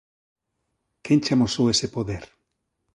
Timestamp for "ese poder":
1.73-2.23